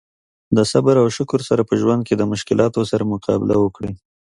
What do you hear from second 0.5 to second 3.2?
د صبر او شکر سره په ژوند کې د مشکلاتو سره